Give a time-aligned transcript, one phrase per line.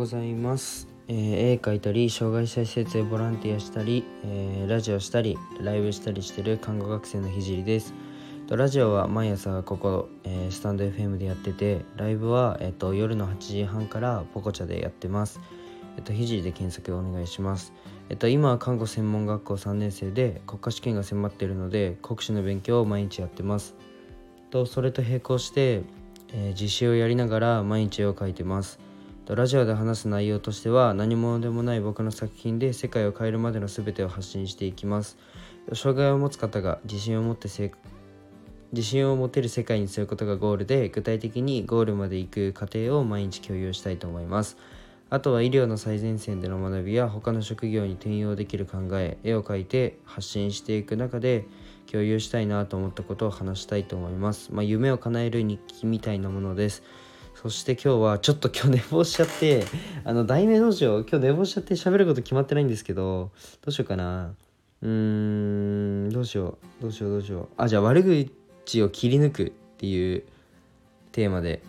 [0.00, 7.92] ございます、えー絵描いたり障害者施設でボランティアしたり、えーラジオしたりライブしたりしてる看護学生のひじりです。
[8.46, 15.38] とラジオは毎朝ここ、えースタンド FM でやっててライブは、えっと夜の8時半からポコチャでやってます。
[15.98, 17.74] えっとひじりで検索お願いします。
[18.08, 23.74] えっと今は看護専門学校3年生で国家試験が迫っているので国試の勉強を毎日やってます。
[24.48, 25.82] とそれと並行して、
[26.32, 28.89] えー実習をやりながら毎日絵を描いてます。
[29.36, 35.18] ラジオで話す内容としては何者でもない僕の作品で世界を変えるまでの全てを発信していきます。
[35.72, 37.48] 障害を持つ方が自信を持って
[38.72, 44.56] 自信を持てる世界にすることがゴールで具体的にゴールまで行く過程を毎日共有したいと思います。
[45.10, 51.46] あとは医療の最前線での学びや他の職業に転用できる考え絵を描いて発信していく中で
[51.88, 56.82] 共有したいなと思ったことを話したいと思います、まあ、夢を叶える日記みたいなものです。
[57.40, 59.64] そして今日はちょっと今日寝坊しちゃって
[60.04, 61.06] あの題名どうしよう？
[61.08, 63.30] 今日寝坊しちゃって喋ること決まってないんですけど
[63.62, 64.34] どうしようかな？
[64.82, 64.88] うー
[66.06, 66.82] んどうしよう？
[66.82, 67.10] どうしよう？
[67.12, 67.48] どうしよう？
[67.56, 70.22] あじゃあ悪口を切り抜くっていう
[71.12, 71.62] テーマで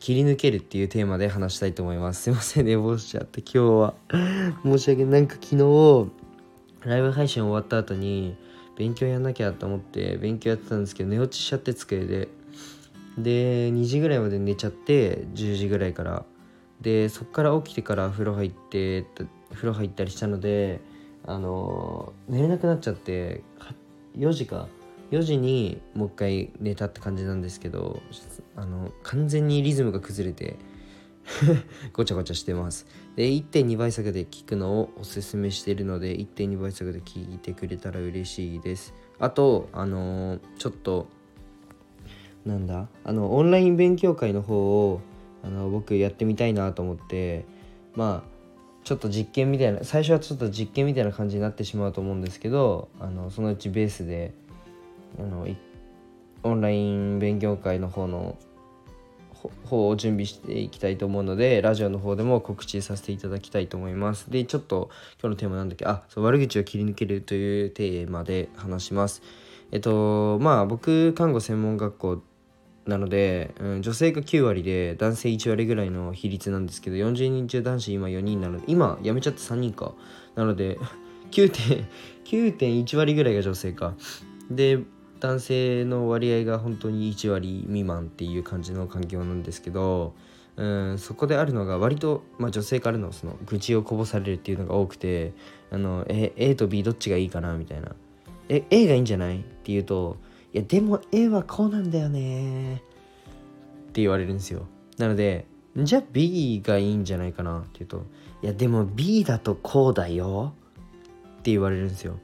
[0.00, 2.22] 切り抜けるっていうテーマで話したいと思います。
[2.22, 3.94] すいません寝坊しちゃって今日は。
[4.64, 5.20] 申し訳ない。
[5.20, 6.10] なんか昨日
[6.86, 8.34] ライブ配信終わった後に
[8.78, 12.28] 勉強やんなきゃと思って勉強やってたんですけど寝落ちしちゃって机で。
[13.18, 16.24] で2時ぐらいまで寝ちゃって10時ぐらいから。
[16.80, 19.04] でそっから起きてから風呂入って
[19.52, 20.80] 風呂入ったりしたので
[21.26, 23.42] あの寝れなくなっちゃって
[24.16, 24.68] 4時か。
[25.10, 28.02] 4時にもう一回寝たって感じなんですけど
[28.56, 30.56] あの完全にリズムが崩れて
[31.94, 32.86] ごちゃごちゃしてます。
[33.16, 38.94] で1.2倍速で聞くのをおすすめしているので1.2倍速で聞いてくれたら嬉しいです。
[39.18, 41.06] あとあのちょっと
[42.46, 42.88] なんだ？
[43.04, 45.00] あのオンライン勉強会の方を
[45.44, 47.44] あの僕やってみたいなと思って
[47.94, 48.38] まあ
[48.84, 54.32] ちょっと実験みたいな最初はちょっと実験みたいな感じになってしまうと思うんですけどあのそのうちベースで
[55.18, 55.46] あの
[56.42, 58.38] オンライン勉強会の方の
[59.66, 64.30] 方を準備していきたいと思うのでラジオの方でも告知させていただきたいと思います。
[64.30, 64.90] でちょっと
[65.20, 65.84] 今日のテーマなんだっけ？
[65.84, 69.22] あそう悪口を切り抜けるというテーマで話します。
[69.70, 72.22] えっとまあ僕看護専門学校
[72.88, 79.92] なので、うん、女性が9割で男性1割ぐらいの比率なんですけど40人中男子今4人なので今辞めちゃって3人か。
[80.34, 80.78] なので
[81.30, 83.94] 9.1割ぐらいが女性か。
[84.50, 84.80] で
[85.20, 90.14] 男性の割合が本当に1割未満っていう感じの環境なんですけど、
[90.56, 95.32] うん、そこであるのが割と、まあ、女性からのその愚痴をこぼされるっていうのが多くて
[95.70, 97.94] あのえ A と B どっちがいいかなみたいな。
[98.48, 99.38] え A がいいんじゃない？
[99.38, 100.16] って言うと
[100.52, 102.76] いやでも A はこうなんだよね。
[102.76, 102.78] っ
[103.92, 104.66] て言われるんですよ。
[104.96, 108.06] なのでじゃあ B がいいんじゃないかなって言うと
[108.42, 110.54] いやでも B だとこうだよ。
[111.38, 112.18] って言われるんですよ。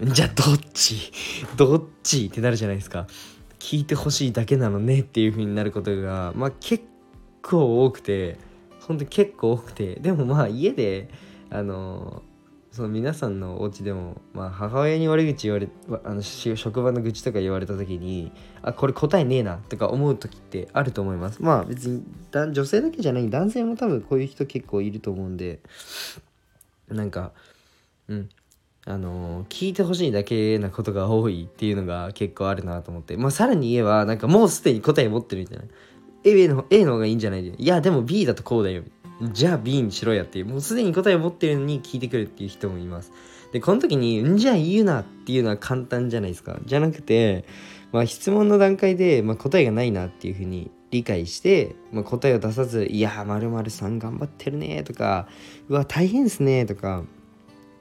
[0.00, 1.12] じゃあどっち？
[1.56, 2.26] どっち？
[2.26, 3.06] ってなるじゃないですか。
[3.58, 5.00] 聞いてほしいだけなのね。
[5.00, 6.84] っていう風になることがまあ結
[7.42, 8.38] 構多くて
[8.86, 9.96] 本当に結構多くて。
[9.96, 11.08] でもまあ家で
[11.50, 12.22] あの
[12.70, 15.68] その皆さんのお家でも、まあ、母親に悪口言われ
[16.04, 18.30] あの職場の愚痴とか言われた時に
[18.62, 21.42] あこれ答えねえなとか思う時ってあると思います。
[21.42, 25.60] まあ別にだ女性だけじゃない男性も多分こういう人結構いると思うんで
[26.88, 27.32] なんか
[28.08, 28.28] うん。
[28.86, 33.18] あの聞いてほしいだけなことが多いっていうのが結構あるなと思って。
[33.18, 35.64] まあさらに言えばなんかもうすでに答え持ってるみたいな。
[36.24, 37.46] A の A の方がいいんじゃない？
[37.46, 38.82] いやでも B だとこうだよ
[39.20, 43.12] じゃあ B にしろやっていうもうすでに答えを持ってるのに聞いてくるっていう人もいます。
[43.52, 46.58] でこの時にんじゃあ言うなっていうのは簡単じゃないですか。
[46.64, 47.44] じゃなくて、
[47.92, 55.28] まあ、質問の段階で、まあ、答えがないなっていうふうに理解して、まあ、答えを出さず「いやー○○さん頑張ってるね」とか
[55.68, 57.04] 「うわ大変っすね」とか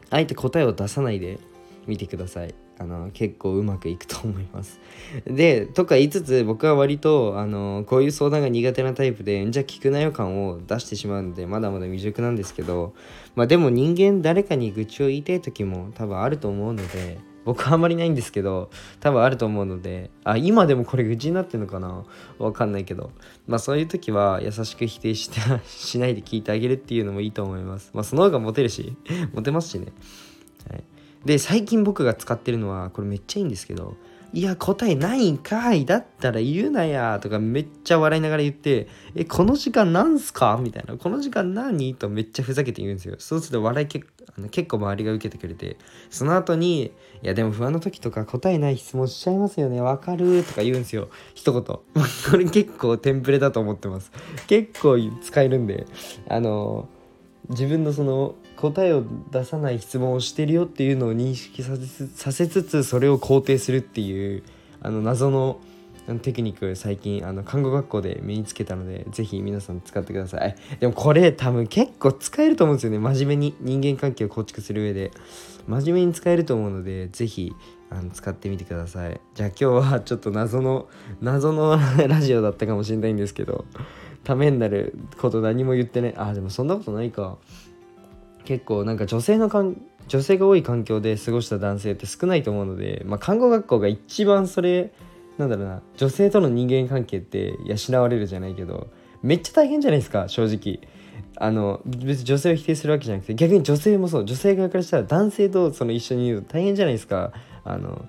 [0.09, 1.39] あえて答えを出さないで
[1.85, 2.55] 見てください。
[2.79, 4.79] あの結構うまくいくと思います。
[5.25, 12.93] でとか言いつつ僕は割とあのこういう相談が苦手なタイプでじゃあ聞くなよ感を出してしまうのでまだまだ未熟なんですけど
[13.35, 18.69] まあでも人間誰かに愚痴を言いたい時も多分あると思うので僕はあんまりないんですけど
[18.99, 22.03] 多分あると思うのであ今でもこれ愚痴になってるのかな？
[22.39, 23.11] わかんないけど。
[23.47, 27.91] まあそういう時は優しく否定してしないで聞いてあげるっていうのもいいと思います。
[27.93, 28.97] まあその方がモテるし
[29.33, 29.93] モテますしね。
[30.69, 30.83] はい。
[31.27, 33.95] で最近僕が使ってるのはこれめっちゃいいんですけど
[34.33, 40.59] いや答えないんかいだったら言うなやとかめっちゃ笑いながら言ってえこの時間なんすか？
[40.61, 40.97] みたいな。
[40.97, 41.95] この時間何？
[41.95, 43.15] とめっちゃふざけて言うんですよ。
[43.19, 44.03] そうすると笑いけ
[44.37, 45.77] あの結構周りが受けてくれて
[46.09, 46.91] その後にい
[47.21, 49.79] やでも不安の時とか答えない質問しちゃいますよね。
[49.79, 51.09] わかるとか言うんですよ。
[51.33, 51.63] 一言。
[51.63, 51.81] こ
[52.37, 54.11] れ結構テンプレだと思ってます。
[54.47, 55.87] 結構使えるんで。
[56.27, 56.89] あの
[57.49, 64.43] 自分のその答えを出さない質問をしてるよっていうのを認識させさせつつそれを肯定するっていう
[64.81, 65.59] あの謎の
[66.21, 70.55] テクニック最近あの看護学校で身につけたのでぜひ皆さん使ってください。
[70.79, 72.99] でもこれ多分結構使えると思うんですよね。
[72.99, 75.11] 真面目に人間関係を構築する上で。
[75.67, 77.53] 真面目に使えると思うのでぜひ
[77.89, 79.19] あの使ってみてください。
[79.35, 80.87] じゃあ今日はちょっと謎の
[81.21, 81.77] 謎の
[82.07, 83.65] ラジオだったかもしれないんですけど。
[84.27, 87.37] ためになること何も言ってないあでもそんなことないか。
[88.43, 94.91] 結構なんか女性のかん女性が多い環境で過ごした男性って少ないと思うので、まあ、看護学校が一番それ
[95.37, 98.87] なんだろうな女性との人間関係って養われるじゃないけど
[99.21, 100.81] めっちゃ大変じゃないですか正直。
[101.39, 104.25] あの別に女性を否定するわけじゃなくて逆に女性もそう。
[104.25, 107.31] 女性側からしたら男性とその一緒にいると大変じゃないですか。
[107.63, 108.05] あの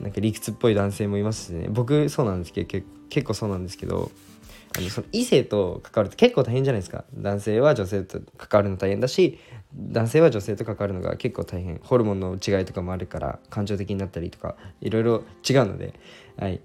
[0.00, 1.66] なんか理屈っぽい男性もいますしね。
[1.68, 4.12] 僕そうなんですけど結構そうなんですけど。
[4.76, 7.04] あのその異性と関わると結構大変じゃないですか。
[7.14, 9.38] 男性は女性と関わるの大変だし
[9.74, 11.80] 男性は女性と関わるのが結構大変。
[11.82, 15.94] ホルモンの違いとかもあるから感情的になったりとかいろいろ違うので。
[16.38, 16.60] はい。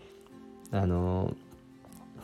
[0.71, 1.35] あの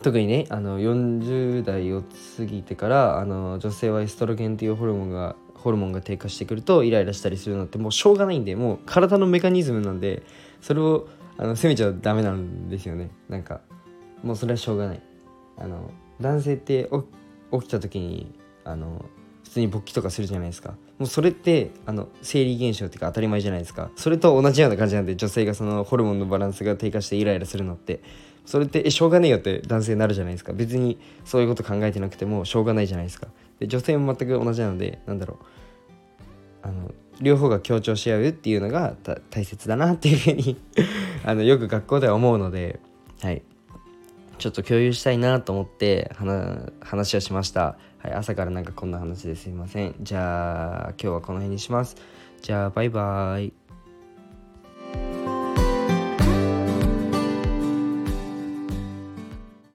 [0.02, 2.02] 特にねあの40代を
[2.36, 10.22] 過ぎてからあの女性はエストロゲンっていうホルモンがホルモンが低下してくるとイライラしたりするのってもうしょうがないんでもう体のメカニズムなんで
[10.60, 13.10] それをあの責めちゃダメなんですよね。
[13.28, 13.60] なんか
[14.22, 15.02] もうそれはしょうがない。
[15.60, 15.90] あの
[16.20, 16.90] 男性って
[17.52, 18.32] 起きた時に
[18.64, 19.04] あの
[19.44, 20.74] 普通に勃起とかするじゃないですか。
[20.98, 23.90] もうそれってあの生理現象っていうか当たり前じゃないですか。
[23.96, 28.00] それと同じような感じなんで女性がそのホルモンのバランスが低下してイライラするのって。
[28.46, 30.52] それってえしょうがねえよって男性になるじゃないですか。
[30.52, 33.28] 別にそういうこと考えてなくてもしょうがないじゃないですか。
[33.60, 35.44] で女性も全く同じなのでなんだろう。
[36.62, 38.94] あの両方が強調し合うっていうのが
[39.30, 40.56] 大切だなっていうふうに
[41.24, 42.80] あのよく学校では思うので
[43.20, 43.42] はい。
[44.40, 46.10] ちょっと共有したいなと思って
[46.80, 49.94] 話をしました、はい、朝からなんかこんな話ですいません。
[50.00, 51.96] じゃあ今日はこの辺にします。
[52.40, 53.59] じゃあバイバーイ。